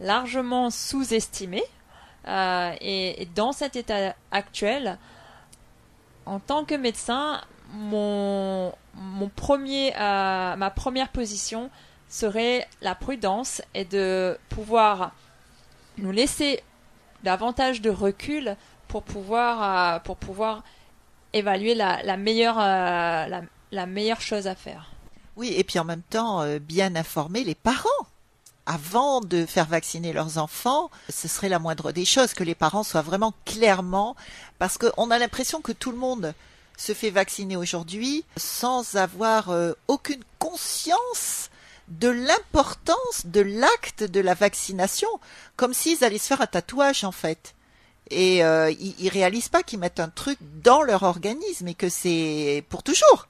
[0.01, 1.65] largement sous-estimés.
[2.27, 4.99] Euh, et, et dans cet état actuel,
[6.27, 7.41] en tant que médecin,
[7.73, 11.71] mon, mon premier, ma première position
[12.09, 15.13] serait la prudence et de pouvoir
[15.99, 16.63] nous laisser
[17.23, 18.57] davantage de recul
[18.89, 20.63] pour pouvoir, euh, pour pouvoir
[21.33, 23.41] évaluer la, la meilleure, euh,
[23.73, 24.91] la, meilleure chose à faire.
[25.37, 27.89] Oui, et puis en même temps, euh, bien informer les parents.
[28.67, 32.83] Avant de faire vacciner leurs enfants, ce serait la moindre des choses que les parents
[32.83, 34.17] soient vraiment clairement,
[34.59, 36.35] parce qu'on a l'impression que tout le monde
[36.79, 39.53] se fait vacciner aujourd'hui sans avoir
[39.87, 41.51] aucune conscience
[41.89, 45.09] de l'importance de l'acte de la vaccination,
[45.57, 47.55] comme s'ils allaient se faire un tatouage en fait.
[48.11, 52.65] Et euh, ils, réalisent pas qu'ils mettent un truc dans leur organisme et que c'est
[52.69, 53.29] pour toujours.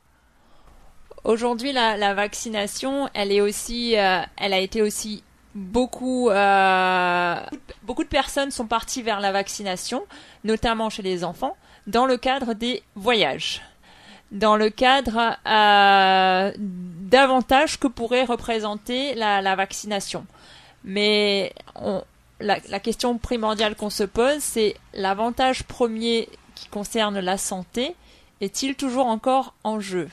[1.23, 5.23] Aujourd'hui, la, la vaccination, elle est aussi, euh, elle a été aussi
[5.55, 7.37] beaucoup, euh,
[7.83, 10.05] beaucoup de personnes sont parties vers la vaccination,
[10.43, 13.63] notamment chez les enfants, dans le cadre des voyages,
[14.35, 20.27] dans le cadre euh, d'avantages que pourrait représenter la, vaccination.
[20.85, 21.55] Mais
[22.41, 27.97] la question primordiale qu'on se pose, c'est l'avantage premier qui concerne la santé
[28.41, 30.09] est-il toujours encore en jeu?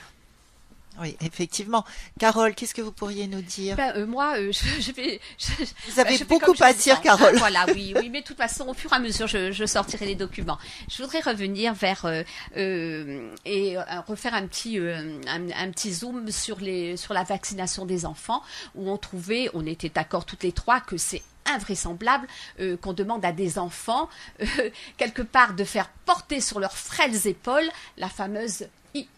[1.00, 1.84] Oui, effectivement.
[2.18, 3.76] Carole, qu'est-ce que vous pourriez nous dire?
[3.76, 5.20] Ben, euh, moi, euh, je, je vais.
[5.38, 7.02] je- Vous avez je beaucoup à dire, sens.
[7.04, 7.36] Carole.
[7.38, 10.04] Voilà, oui, oui, mais de toute façon, au fur et à mesure, je, je sortirai
[10.04, 10.58] les documents.
[10.90, 12.22] Je voudrais revenir vers euh,
[12.58, 17.22] euh, et euh, refaire un petit euh, un, un petit zoom sur les sur la
[17.24, 18.42] vaccination des enfants,
[18.74, 22.26] où on trouvait, on était d'accord toutes les trois que c'est invraisemblable
[22.60, 24.08] euh, qu'on demande à des enfants
[24.42, 24.46] euh,
[24.96, 28.66] quelque part de faire porter sur leurs frêles épaules la fameuse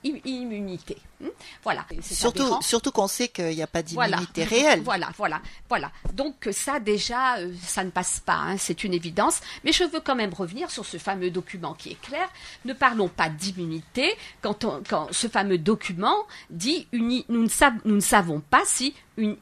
[0.05, 0.97] immunité.
[1.21, 1.29] Hmm?
[1.63, 1.85] Voilà.
[2.03, 2.61] Surtout, aberrant.
[2.61, 4.17] surtout qu'on sait qu'il n'y a pas Voilà.
[4.19, 4.83] d'immunité réelle.
[4.83, 5.91] Voilà, voilà, voilà.
[6.13, 9.41] Donc ça déjà, euh, ça ne passe pas, hein, c'est une évidence.
[9.65, 12.29] Mais je veux quand même revenir sur ce fameux document qui est clair.
[12.65, 16.17] Ne parlons pas d'immunité quand, on- quand ce fameux document
[16.51, 19.37] dit nous, ne sav- nous ne savons pas si une,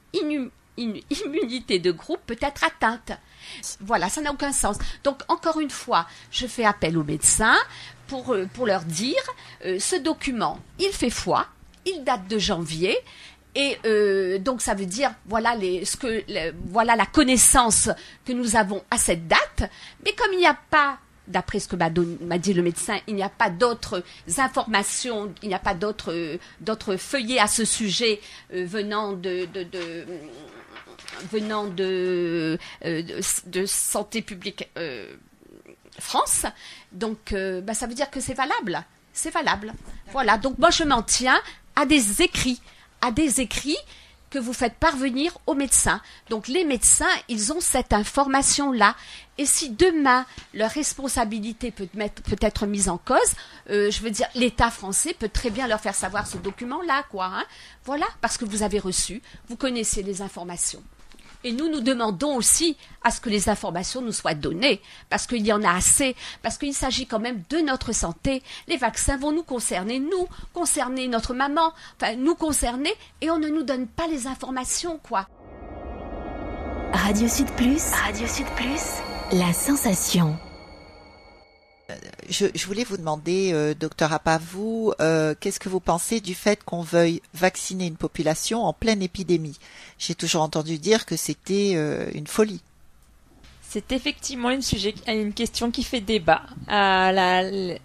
[0.78, 3.12] une immunité de groupe peut être atteinte.
[3.80, 4.76] Voilà, ça n'a aucun sens.
[5.04, 7.56] Donc encore une fois, je fais appel aux médecins
[8.12, 9.22] pour, euh, pour leur dire,
[9.64, 11.46] euh, ce document, il fait foi,
[11.86, 12.94] il date de janvier,
[13.54, 16.24] Et euh, donc ça veut dire voilà les ce que
[16.70, 17.90] voilà la connaissance
[18.24, 19.70] que nous avons à cette date.
[20.04, 20.98] Mais comme il n'y a pas
[21.28, 24.02] D'après ce que m'a dit le médecin, il n'y a pas d'autres
[24.38, 28.20] informations, il n'y a pas d'autres d'autres feuillets à ce sujet
[28.50, 30.04] venant de, de,
[31.30, 34.68] venant de, de, santé publique
[35.98, 36.46] France.
[36.92, 38.84] Donc, euh, bah, ça veut dire que c'est valable.
[39.12, 39.72] C'est valable.
[40.12, 40.38] Voilà.
[40.38, 41.40] Donc, moi, je m'en tiens
[41.76, 42.60] à des écrits,
[43.00, 43.78] à des écrits
[44.30, 46.00] que vous faites parvenir aux médecins.
[46.30, 48.96] Donc, les médecins, ils ont cette information-là.
[49.36, 50.24] Et si demain
[50.54, 51.88] leur responsabilité peut,
[52.40, 53.18] être mise en cause,
[53.68, 57.26] euh, je veux dire, l'État français peut très bien leur faire savoir ce document-là, quoi.
[57.26, 57.44] hein.
[57.84, 60.82] Voilà, parce que vous avez reçu, vous connaissez les informations.
[61.44, 65.44] Et nous, nous demandons aussi à ce que les informations nous soient données, parce qu'il
[65.46, 68.42] y en a assez, parce qu'il s'agit quand même de notre santé.
[68.68, 73.48] Les vaccins vont nous concerner, nous, concerner notre maman, enfin, nous concerner, et on ne
[73.48, 75.26] nous donne pas les informations, quoi.
[76.92, 77.90] Radio Sud Plus.
[78.04, 79.00] Radio Sud Plus.
[79.32, 80.36] La sensation.
[82.28, 86.34] Je, je voulais vous demander, euh, docteur Appa, vous, euh, qu'est-ce que vous pensez du
[86.34, 89.58] fait qu'on veuille vacciner une population en pleine épidémie?
[89.98, 92.60] J'ai toujours entendu dire que c'était euh, une folie.
[93.72, 96.42] C'est effectivement une, sujet, une question qui fait débat.
[96.70, 97.78] Euh,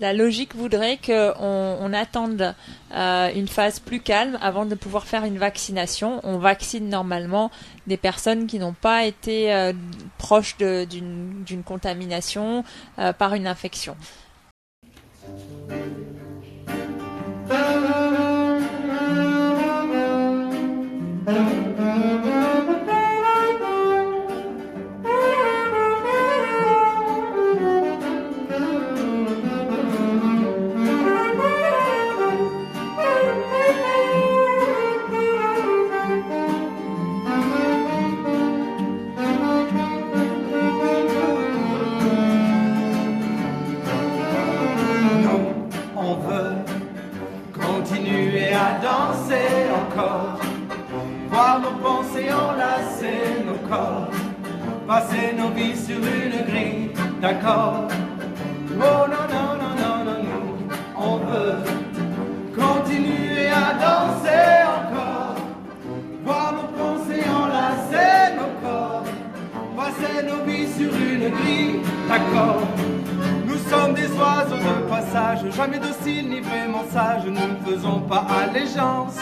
[0.00, 2.54] la logique voudrait qu'on on attende
[2.94, 6.20] euh, une phase plus calme avant de pouvoir faire une vaccination.
[6.24, 7.50] On vaccine normalement
[7.86, 9.72] des personnes qui n'ont pas été euh,
[10.18, 12.64] proches d'une contamination
[12.98, 13.96] euh, par une infection.
[49.96, 54.08] Voir nos pensées enlacer nos corps,
[54.86, 57.88] passer nos vies sur une grille d'accord.
[58.70, 60.56] Oh non, non, non, non, non, nous,
[60.96, 61.56] on veut
[62.54, 65.36] continuer à danser encore,
[66.24, 69.04] voir nos pensées enlacer nos corps,
[69.76, 72.93] passer nos vies sur une grille d'accord.
[73.74, 79.18] Sommes des oiseaux de passage, jamais dociles ni vraiment sages, ne faisons pas allégeance.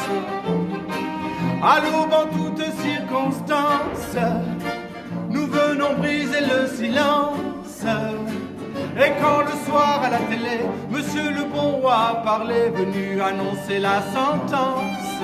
[1.62, 4.16] À l'aube en toutes circonstances,
[5.30, 7.84] nous venons briser le silence.
[9.02, 10.60] Et quand le soir à la télé,
[10.90, 15.16] Monsieur le bon roi parlait, venu annoncer la sentence,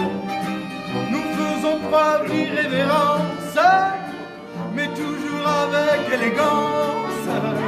[1.11, 3.59] nous faisons preuve d'irrévérence,
[4.75, 7.68] mais toujours avec élégance.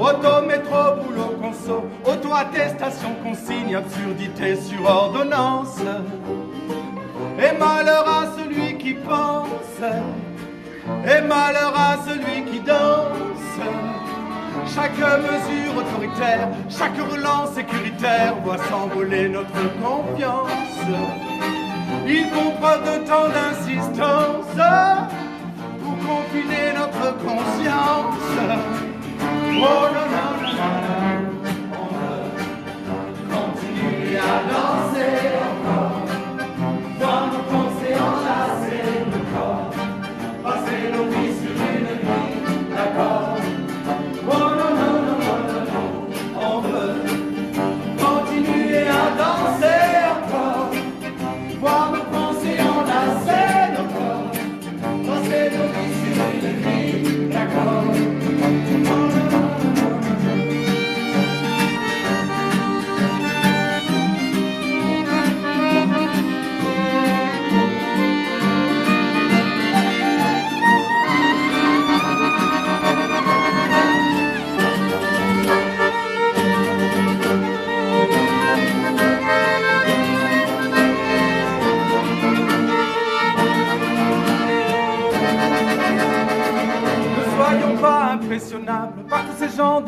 [0.00, 5.80] Auto, métro, boulot, conso, auto-attestation, consigne, absurdité sur ordonnance.
[7.36, 9.80] Et malheur à celui qui pense,
[11.04, 13.58] et malheur à celui qui danse.
[14.72, 20.78] Chaque mesure autoritaire, chaque relance sécuritaire voit s'envoler notre confiance.
[22.06, 24.46] Ils font preuve de tant d'insistance
[25.82, 28.97] pour confiner notre conscience.
[29.50, 29.88] Oh
[33.30, 35.47] continuer à danser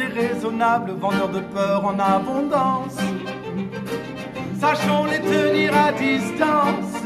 [0.09, 2.97] déraisonnables, vendeurs de peur en abondance.
[4.59, 7.03] Sachons les tenir à distance,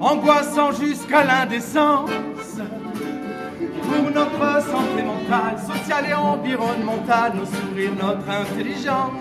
[0.00, 2.10] angoissant jusqu'à l'indécence.
[3.82, 9.12] Pour notre santé mentale, sociale et environnementale, nos sourires, notre intelligence.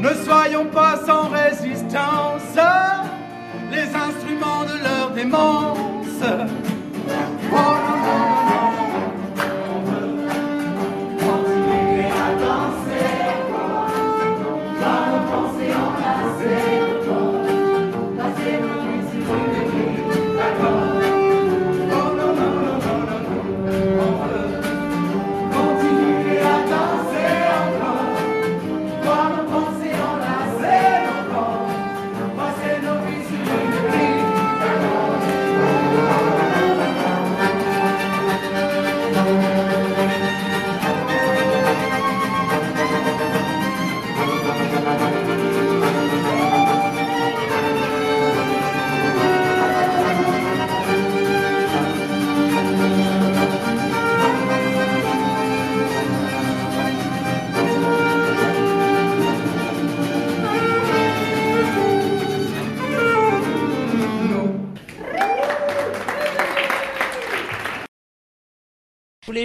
[0.00, 2.56] Ne soyons pas sans résistance,
[3.70, 6.22] les instruments de leur démence.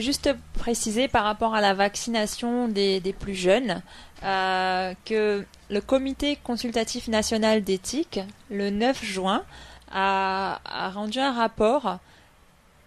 [0.01, 3.81] Juste préciser par rapport à la vaccination des, plus jeunes
[4.23, 9.43] euh, que le Comité consultatif national d'éthique, le 9 juin,
[9.91, 10.59] a,
[10.93, 11.97] rendu un rapport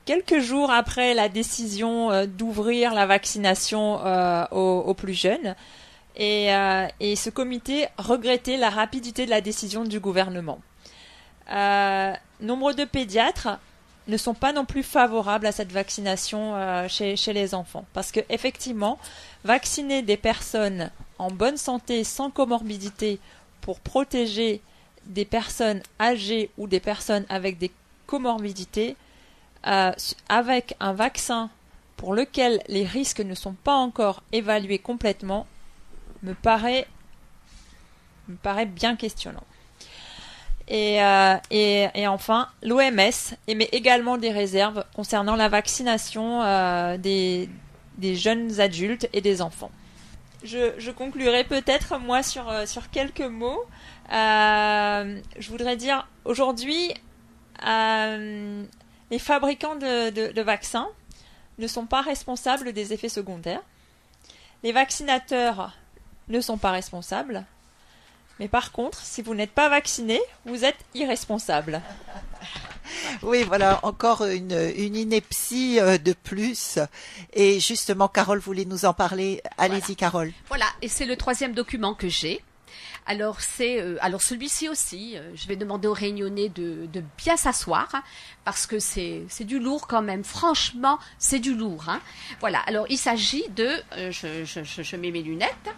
[0.05, 5.55] quelques jours après la décision euh, d'ouvrir la vaccination euh, aux, plus jeunes.
[6.17, 6.49] Et,
[7.17, 10.61] ce comité regrettait la rapidité de la décision du gouvernement.
[12.41, 13.59] Nombre de pédiatres
[14.07, 17.87] ne sont pas non plus favorables à cette vaccination euh, chez, les enfants.
[17.93, 18.99] Parce que effectivement,
[19.45, 23.19] vacciner des personnes en bonne santé sans comorbidité
[23.61, 24.61] pour protéger
[25.07, 27.71] des personnes âgées ou des personnes avec des
[28.07, 28.97] comorbidités,
[29.67, 29.93] euh,
[30.29, 31.51] avec un vaccin
[31.97, 35.47] pour lequel les risques ne sont pas encore évalués complètement,
[36.23, 36.87] me paraît,
[38.29, 39.45] me paraît bien questionnant.
[40.69, 47.49] Et, euh, et, enfin, l'OMS émet également des réserves concernant la vaccination euh, des,
[48.01, 49.71] jeunes adultes et des enfants.
[50.43, 53.65] Je, conclurai peut-être moi sur, euh, quelques mots.
[54.11, 56.95] Je voudrais dire aujourd'hui,
[57.63, 60.89] les fabricants de, de vaccins
[61.59, 63.63] ne sont pas responsables des effets secondaires.
[64.63, 65.77] Les vaccinateurs
[66.29, 67.45] ne sont pas responsables.
[68.41, 71.81] Mais par contre, si vous n'êtes pas vacciné, vous êtes irresponsable.
[73.23, 76.79] Oui, voilà, encore une, une ineptie euh, de plus.
[77.33, 79.43] Et justement, Carole voulait nous en parler.
[79.57, 79.95] Allez-y, Voilà.
[79.97, 80.33] Carole.
[80.49, 82.43] Voilà, et c'est le troisième document que j'ai.
[83.07, 88.03] Alors c'est euh, celui-ci aussi, euh, je vais demander aux réunionnais de, bien s'asseoir hein,
[88.45, 90.25] parce que c'est du lourd quand même.
[90.25, 91.85] Franchement, c'est du lourd.
[91.89, 92.01] hein.
[92.41, 92.61] Voilà.
[92.61, 95.71] Alors il s'agit de, euh, je, mets mes lunettes.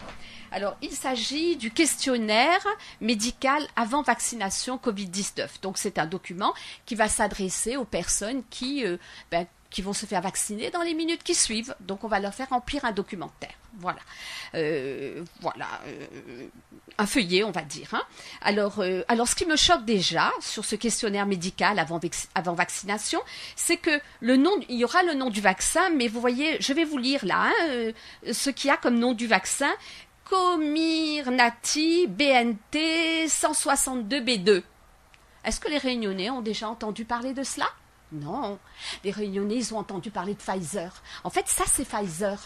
[0.53, 2.65] Alors, il s'agit du questionnaire
[3.01, 5.61] médical avant vaccination Covid-19.
[5.61, 6.55] Donc, c'est un document
[6.87, 8.85] qui va s'adresser aux personnes qui,
[9.33, 11.77] ben, qui vont se faire vacciner dans les minutes qui suivent.
[11.81, 13.53] Donc, on va leur faire remplir un documentaire.
[13.79, 13.99] Voilà.
[14.55, 15.67] Euh, voilà.
[15.87, 16.47] euh,
[16.97, 17.91] un feuillet, on va dire.
[17.93, 18.03] hein.
[18.41, 22.01] Alors, euh, alors, ce qui me choque déjà sur ce questionnaire médical avant,
[22.55, 23.21] vaccination,
[23.55, 26.73] c'est que le nom, il y aura le nom du vaccin, mais vous voyez, je
[26.73, 27.91] vais vous lire là hein,
[28.33, 29.71] ce qu'il y a comme nom du vaccin.
[30.25, 34.63] Comirnaty BNT 162B2.
[35.45, 37.67] Est-ce que les Réunionnais ont déjà entendu parler de cela?
[38.13, 38.59] Non.
[39.05, 41.03] Les Réunionnais, ils ont entendu parler de Pfizer.
[41.25, 42.39] En fait, ça, c'est Pfizer.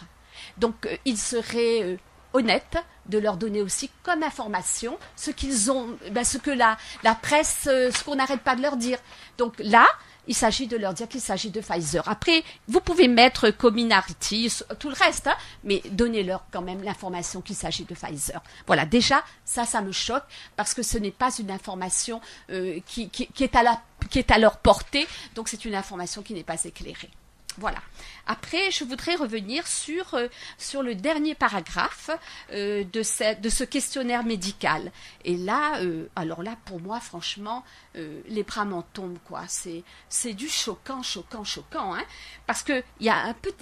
[0.58, 1.96] Donc, euh, il serait euh,
[2.32, 6.76] honnête de leur donner aussi comme information ce qu'ils ont, ben, ce que la,
[7.20, 8.98] presse, euh, ce qu'on n'arrête pas de leur dire.
[9.36, 9.86] Donc là,
[10.28, 12.06] il s'agit de leur dire qu'il s'agit de Pfizer.
[12.08, 17.56] Après, vous pouvez mettre Cominarity, tout le reste, hein, mais donnez-leur quand même l'information qu'il
[17.56, 18.40] s'agit de Pfizer.
[18.66, 20.22] Voilà, déjà, ça, ça me choque
[20.56, 22.20] parce que ce n'est pas une information
[22.50, 26.34] euh, qui est à la, qui est à leur portée, donc c'est une information qui
[26.34, 27.10] n'est pas éclairée.
[27.58, 27.82] Voilà.
[28.26, 32.10] Après, je voudrais revenir sur, euh, sur le dernier paragraphe
[32.52, 34.92] euh, de, ce, de ce questionnaire médical.
[35.24, 37.64] Et là, euh, alors là, pour moi, franchement,
[37.96, 39.42] les bras m'en tombent, quoi.
[39.48, 42.04] C'est, du choquant, choquant, choquant, hein.
[42.46, 42.84] Parce que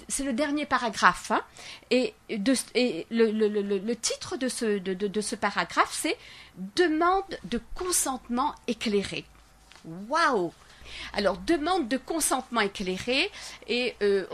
[0.07, 1.43] c'est le dernier paragraphe, hein.
[1.89, 6.17] Et, de, et le, le, le, le titre de ce, de, de ce paragraphe, c'est
[6.75, 9.25] Demande de consentement éclairé.
[9.85, 10.53] Waouh
[11.13, 13.31] Alors, demande de consentement éclairé
[13.67, 14.25] et, euh,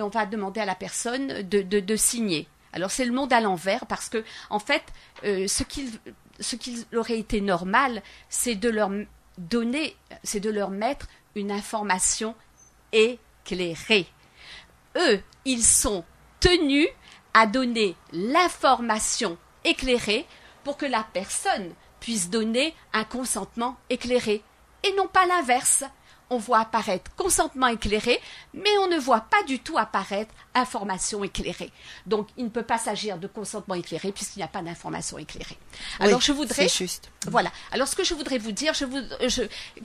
[0.00, 2.48] on va demander à la personne de signer.
[2.72, 4.82] Alors, c'est le monde à l'envers parce que, en fait,
[5.24, 5.90] euh, ce qu'il
[6.40, 8.90] ce qu'il aurait été normal, c'est de leur
[9.38, 12.34] donner, c'est de leur mettre une information
[12.92, 14.06] éclairée.
[14.96, 16.04] Eux, ils sont
[16.40, 16.88] tenus
[17.34, 20.26] à donner l'information éclairée
[20.64, 24.42] pour que la personne puisse donner un consentement éclairé
[24.82, 25.84] et non pas l'inverse.
[26.30, 28.18] On voit apparaître consentement éclairé,
[28.54, 31.70] mais on ne voit pas du tout apparaître information éclairée.
[32.06, 35.58] Donc, il ne peut pas s'agir de consentement éclairé puisqu'il n'y a pas d'information éclairée.
[36.00, 36.68] Alors, Oui, je voudrais.
[36.68, 37.10] c'est juste.
[37.26, 37.52] Voilà.
[37.70, 39.42] Alors, ce que je voudrais vous dire, je vous, je,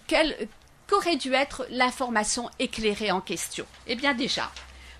[0.07, 0.47] quelle,
[0.87, 3.65] qu'aurait dû être l'information éclairée en question?
[3.85, 4.49] Eh bien, déjà,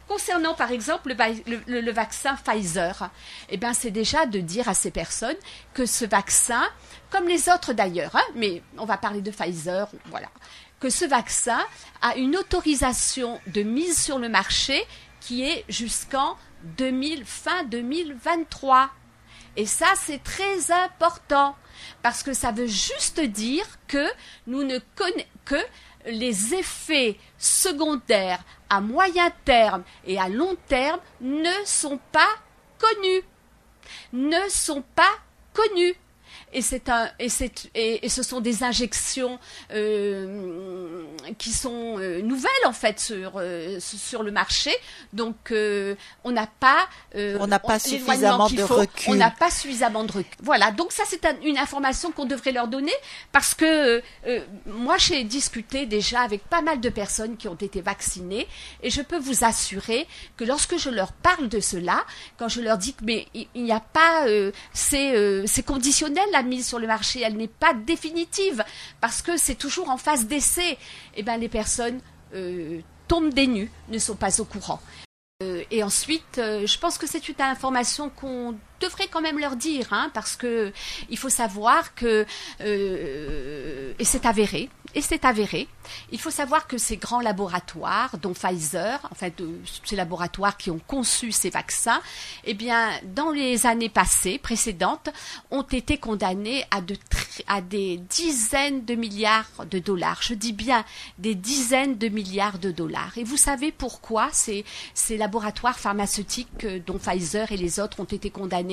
[0.07, 3.09] Concernant par exemple le, va- le- le- le vaccin Pfizer,
[3.49, 5.35] eh ben c'est déjà de dire à ces personnes
[5.73, 6.63] que ce vaccin,
[7.09, 10.29] comme les autres d'ailleurs, hein, mais on va parler de Pfizer, voilà,
[10.79, 11.59] que ce vaccin
[12.01, 14.81] a une autorisation de mise sur le marché
[15.19, 16.37] qui est jusqu'en
[16.77, 18.89] 2000, fin 2023.
[19.57, 21.55] Et ça, c'est très important
[22.01, 24.05] parce que ça veut juste dire que
[24.45, 25.55] nous ne connaissons que
[26.05, 32.30] les effets secondaires à moyen terme et à long terme ne sont pas
[32.78, 33.24] connus.
[34.13, 35.13] Ne sont pas
[35.53, 35.95] connus.
[36.53, 39.37] Et, c'est un, et, c'est, et, et ce sont des injections
[39.73, 41.03] euh,
[41.37, 44.71] qui sont euh, nouvelles en fait sur, euh, sur le marché.
[45.13, 48.75] Donc on n'a pas, On n'a pas suffisamment de faut.
[48.75, 49.11] recul.
[49.11, 50.37] On n'a pas suffisamment de recul.
[50.41, 52.93] Voilà, donc ça c'est un- une information qu'on devrait leur donner
[53.31, 54.01] parce que
[54.65, 58.47] moi j'ai discuté déjà avec pas mal de personnes qui ont été vaccinées
[58.83, 62.05] et je peux vous assurer que lorsque je leur parle de cela,
[62.37, 64.25] quand je leur dis que mais il n'y a pas,
[64.73, 68.63] c'est c'est conditionnel la mise sur le marché, elle n'est pas définitive
[69.01, 70.77] parce que c'est toujours en phase d'essai.
[71.15, 71.99] Et ben les personnes
[72.33, 74.79] euh, tombent des nues, ne sont pas au courant.
[75.43, 79.55] Euh, et ensuite, euh, je pense que c'est une information qu'on devrait quand même leur
[79.55, 80.71] dire, hein, parce que
[81.09, 82.25] il faut savoir que
[82.61, 85.67] euh, et c'est avéré, et c'est avéré.
[86.11, 90.69] Il faut savoir que ces grands laboratoires, dont Pfizer, en fait, euh, ces laboratoires qui
[90.69, 92.01] ont conçu ces vaccins,
[92.43, 95.09] eh bien, dans les années passées, précédentes,
[95.51, 96.95] ont été condamnés à, de
[97.47, 100.21] à des dizaines de milliards de dollars.
[100.21, 100.84] Je dis bien
[101.19, 103.17] des dizaines de milliards de dollars.
[103.17, 108.05] Et vous savez pourquoi ces, ces laboratoires pharmaceutiques, euh, dont Pfizer et les autres ont
[108.05, 108.66] été condamnés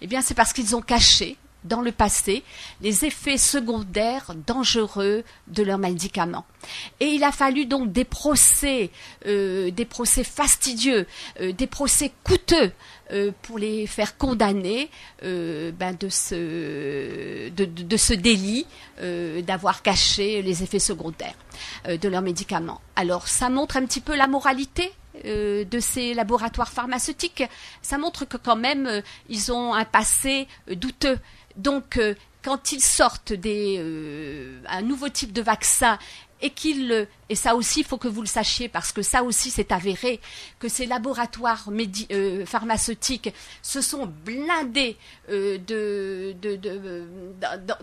[0.00, 2.42] Eh bien, c'est parce qu'ils ont caché dans le passé
[2.80, 6.44] les effets secondaires dangereux de leurs médicaments.
[7.00, 8.90] Et il a fallu donc des procès,
[9.26, 11.06] euh, des procès fastidieux,
[11.40, 12.72] euh, des procès coûteux
[13.12, 14.90] euh, pour les faire condamner
[15.22, 18.66] ben, de, ce, de, ce délit
[18.98, 21.34] d'avoir caché les effets secondaires
[21.86, 22.80] de leurs médicaments.
[22.96, 24.92] Alors ça montre un petit peu la moralité
[25.24, 27.44] euh, de ces laboratoires pharmaceutiques.
[27.82, 31.18] Ça montre que quand même euh, ils ont un passé euh, douteux.
[31.56, 32.00] Donc
[32.42, 33.78] quand ils sortent des,
[34.68, 35.98] un nouveau type de vaccin
[36.44, 39.22] et qu'ils le- et ça aussi il faut que vous le sachiez parce que ça
[39.22, 40.20] aussi c'est avéré
[40.58, 41.68] que ces laboratoires
[42.12, 43.32] euh, pharmaceutiques
[43.62, 44.98] se sont blindés
[45.30, 45.56] euh,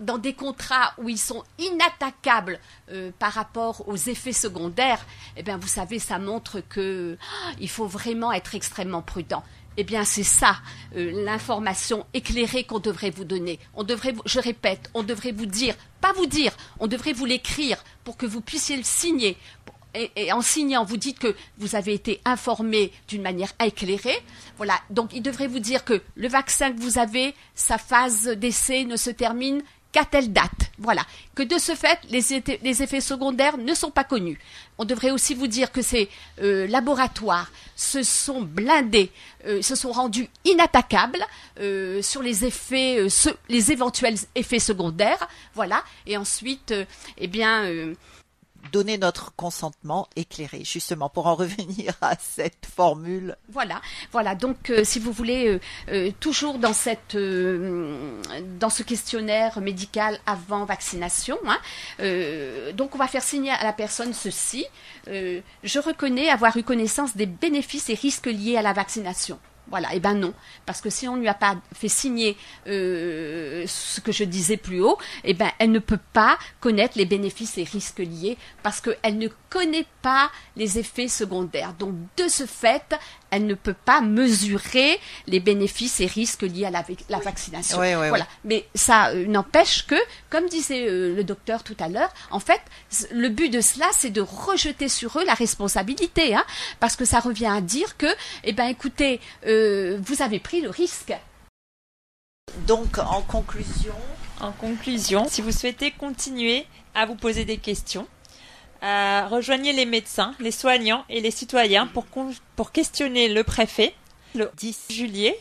[0.00, 2.60] dans, des contrats où ils sont inattaquables
[2.92, 5.04] euh, par rapport aux effets secondaires
[5.36, 9.42] eh bien vous savez ça montre que ah, il faut vraiment être extrêmement prudent
[9.78, 10.56] eh bien, c'est ça
[10.94, 13.58] l'information éclairée qu'on devrait vous donner.
[13.72, 17.82] On devrait, je répète, on devrait vous dire, pas vous dire, on devrait vous l'écrire
[18.04, 19.36] pour que vous puissiez le signer.
[19.94, 24.22] Et, en signant, vous dites que vous avez été informé d'une manière éclairée.
[24.56, 24.80] Voilà.
[24.88, 28.96] Donc, il devrait vous dire que le vaccin que vous avez, sa phase d'essai ne
[28.96, 29.62] se termine
[29.92, 30.70] qu'à telle date.
[30.78, 31.06] Voilà.
[31.34, 34.40] Que de ce fait, les, effets secondaires ne sont pas connus.
[34.78, 36.08] On devrait aussi vous dire que ces
[36.40, 39.10] euh, laboratoires se sont blindés,
[39.46, 41.24] euh, se sont rendus inattaquables
[41.60, 43.06] euh, sur les effets,
[43.48, 45.28] les éventuels effets secondaires.
[45.54, 45.84] Voilà.
[46.06, 46.74] Et ensuite,
[47.18, 47.64] eh bien,
[48.72, 53.36] Donner notre consentement éclairé, justement, pour en revenir à cette formule.
[53.50, 53.80] Voilà,
[54.12, 54.34] voilà.
[54.34, 55.60] Donc, euh, si vous voulez, euh,
[55.90, 56.92] euh, toujours dans ce
[58.82, 61.58] questionnaire médical avant vaccination, hein,
[62.74, 64.64] donc on va faire signer à la personne ceci.
[65.06, 69.38] je reconnais avoir eu connaissance des bénéfices et risques liés à la vaccination.
[69.68, 70.34] Voilà, et ben non,
[70.66, 72.36] parce que si on ne lui a pas fait signer
[72.66, 77.06] euh, ce que je disais plus haut, et ben elle ne peut pas connaître les
[77.06, 81.74] bénéfices et risques liés parce qu'elle ne connaît pas les effets secondaires.
[81.78, 82.94] Donc de ce fait,
[83.30, 87.78] elle ne peut pas mesurer les bénéfices et risques liés à la, la vaccination.
[87.78, 88.26] Voilà.
[88.44, 89.94] Mais ça euh, n'empêche que,
[90.28, 92.60] comme disait euh, le docteur tout à l'heure, en fait,
[93.12, 96.44] le but de cela, c'est de rejeter sur eux la responsabilité, hein,
[96.80, 98.06] parce que ça revient à dire que,
[98.44, 101.14] eh ben, écoutez, euh, vous avez pris le risque.
[102.66, 103.94] Donc, en conclusion,
[104.40, 108.08] En conclusion, si vous souhaitez continuer à vous poser des questions,
[108.82, 113.94] euh, rejoignez les médecins, les soignants et les citoyens pour, con- pour questionner le préfet
[114.34, 114.86] le 10.
[114.90, 115.38] juillet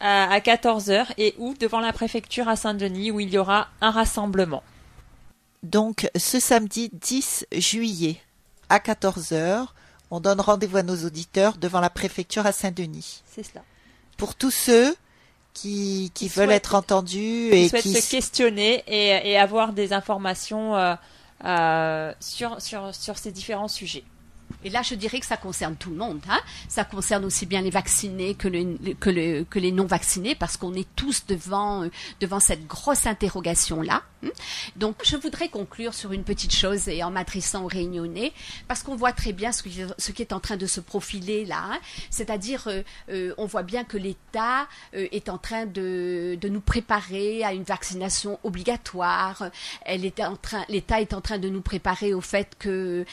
[0.00, 3.90] euh, à 14h et ou devant la préfecture à Saint-Denis où il y aura un
[3.90, 4.62] rassemblement.
[5.62, 8.20] Donc, ce samedi 10 juillet
[8.68, 9.66] à 14h,
[10.10, 13.22] on donne rendez-vous à nos auditeurs devant la préfecture à Saint-Denis.
[13.30, 13.62] C'est cela.
[14.16, 14.94] Pour tous ceux
[15.54, 19.36] qui, qui Qui veulent souhaitent- être entendus Qui et souhaitent qui se questionner et, et
[19.38, 20.94] avoir des informations euh,
[21.40, 24.04] sur, sur, sur ces différents sujets.
[24.64, 26.20] Et là, je dirais que ça concerne tout le monde.
[26.28, 26.40] Hein.
[26.68, 30.56] Ça concerne aussi bien les vaccinés que, le- que, le- que les non vaccinés, parce
[30.56, 34.02] qu'on est tous devant, euh, cette grosse interrogation-là.
[34.24, 34.28] hein.
[34.76, 38.32] Donc, je voudrais conclure sur une petite chose et en m'adressant aux Réunionnais,
[38.66, 41.62] parce qu'on voit très bien ce qui, est en train de se profiler là.
[41.72, 41.78] hein.
[42.10, 47.52] C'est-à-dire, euh, euh, on voit bien que l'État est en train de, nous préparer à
[47.52, 49.50] une vaccination obligatoire.
[49.88, 53.04] L'État est en train de nous préparer au fait que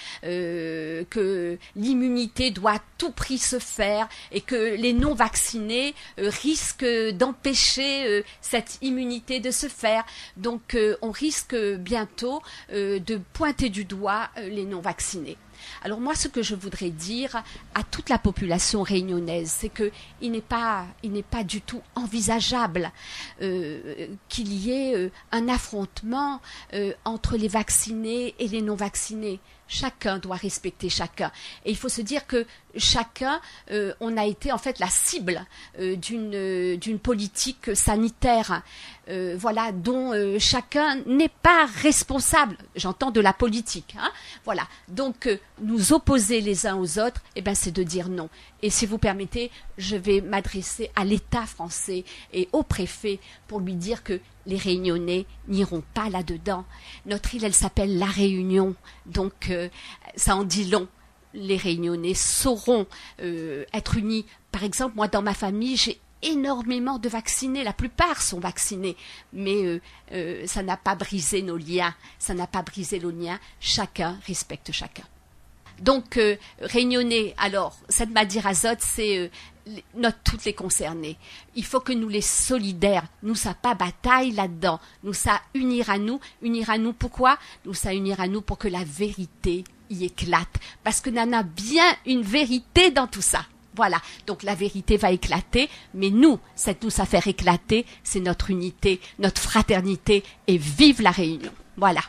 [1.26, 7.10] que l'immunité doit à tout prix se faire et que les non vaccinés euh, risquent
[7.14, 10.04] d'empêcher euh, cette immunité de se faire.
[10.38, 15.38] Donc, euh, on risque bientôt euh, de pointer du doigt euh, les non vaccinés.
[15.84, 20.32] Alors moi, ce que je voudrais dire à toute la population réunionnaise, c'est que il
[20.32, 22.92] n'est pas, il n'est pas du tout envisageable
[23.42, 26.42] euh, qu'il y ait euh, un affrontement
[26.74, 29.40] euh, entre les vaccinés et les non vaccinés.
[29.68, 31.32] Chacun doit respecter chacun.
[31.66, 32.46] Et il faut se dire que
[32.78, 33.42] chacun,
[33.72, 35.46] euh, on a été en fait la cible
[35.80, 38.62] euh, d'une euh, d'une politique sanitaire,
[39.08, 42.58] euh, voilà, dont euh, chacun n'est pas responsable.
[42.76, 44.12] J'entends de la politique, hein,
[44.46, 44.68] voilà.
[44.88, 48.30] Donc euh, nous opposer les uns aux autres, eh ben c'est de dire non.
[48.64, 52.04] Et si vous permettez, je vais m'adresser à l'État français
[52.34, 56.66] et au préfet pour lui dire que les Réunionnais n'iront pas là-dedans.
[57.06, 58.74] Notre île, elle s'appelle La Réunion,
[59.06, 59.52] donc
[60.16, 60.88] ça en dit long.
[61.34, 62.86] Les Réunionnais sauront
[63.20, 64.26] être unis.
[64.52, 67.64] Par exemple, moi, dans ma famille, j'ai énormément de vaccinés.
[67.64, 68.98] La plupart sont vaccinés,
[69.34, 71.94] mais euh, euh, ça n'a pas brisé nos liens.
[72.20, 73.40] Ça n'a pas brisé nos liens.
[73.60, 75.04] Chacun respecte chacun.
[75.80, 76.38] Donc, euh,
[77.38, 79.30] alors, cette Madir Azote, c'est euh,
[79.96, 81.18] notre, toutes les concernées.
[81.56, 85.98] Il faut que nous les solidaires, nous ça pas bataille là-dedans, nous ça unir à
[85.98, 87.38] nous, unir à nous pourquoi?
[87.66, 91.44] Nous ça unir à nous pour que la vérité y éclate, parce que Nana a
[91.44, 93.46] bien une vérité dans tout ça.
[93.76, 98.50] Voilà, donc la vérité va éclater, mais nous, c'est nous ça faire éclater, c'est notre
[98.50, 101.52] unité, notre fraternité, et vive la Réunion.
[101.78, 102.02] Voilà.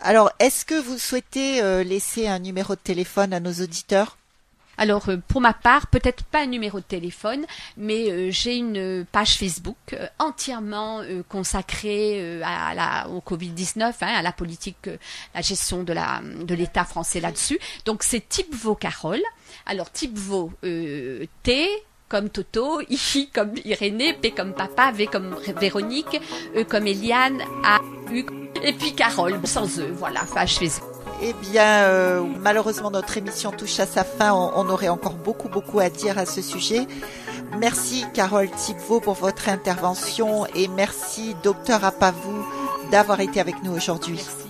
[0.00, 4.16] Alors, est-ce que vous souhaitez euh, laisser un numéro de téléphone à nos auditeurs?
[4.78, 7.44] Alors, euh, pour ma part, peut-être pas un numéro de téléphone,
[7.76, 14.22] mais euh, j'ai une euh, page Facebook entièrement consacrée à la, au Covid-19, hein, à
[14.22, 14.88] la politique,
[15.34, 17.58] la gestion de la de l'État français là-dessus.
[17.84, 19.22] Donc, c'est Tipvo Carole.
[19.66, 21.68] Alors, Tipvo euh, T
[22.08, 26.20] comme Toto, I comme Irénée, P comme papa, V comme Véronique,
[26.54, 28.26] E comme Eliane, A, U,
[28.62, 30.91] et puis Carole, sans E, voilà, page Facebook.
[31.24, 34.32] Eh bien, euh, malheureusement, notre émission touche à sa fin.
[34.32, 36.86] On, on aurait encore beaucoup, beaucoup à dire à ce sujet.
[37.58, 42.44] Merci, Carole Tipvaux, pour votre intervention et merci, docteur Apavou,
[42.90, 44.16] d'avoir été avec nous aujourd'hui.
[44.16, 44.42] Merci.